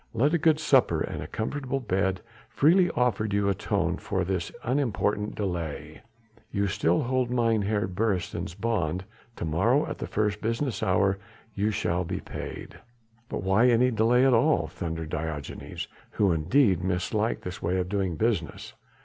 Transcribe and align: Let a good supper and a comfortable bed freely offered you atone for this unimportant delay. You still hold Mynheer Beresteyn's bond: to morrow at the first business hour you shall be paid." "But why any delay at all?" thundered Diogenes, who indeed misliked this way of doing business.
Let 0.15 0.33
a 0.33 0.39
good 0.39 0.59
supper 0.59 1.01
and 1.01 1.21
a 1.21 1.27
comfortable 1.27 1.79
bed 1.79 2.21
freely 2.49 2.89
offered 2.95 3.33
you 3.33 3.49
atone 3.49 3.97
for 3.97 4.23
this 4.23 4.51
unimportant 4.63 5.35
delay. 5.35 6.01
You 6.49 6.65
still 6.65 7.03
hold 7.03 7.29
Mynheer 7.29 7.87
Beresteyn's 7.87 8.55
bond: 8.55 9.05
to 9.35 9.45
morrow 9.45 9.85
at 9.85 9.99
the 9.99 10.07
first 10.07 10.41
business 10.41 10.81
hour 10.81 11.19
you 11.53 11.69
shall 11.69 12.03
be 12.03 12.19
paid." 12.19 12.79
"But 13.29 13.43
why 13.43 13.67
any 13.69 13.91
delay 13.91 14.25
at 14.25 14.33
all?" 14.33 14.65
thundered 14.65 15.09
Diogenes, 15.11 15.87
who 16.13 16.31
indeed 16.31 16.79
misliked 16.83 17.41
this 17.43 17.61
way 17.61 17.77
of 17.77 17.87
doing 17.87 18.15
business. 18.15 18.73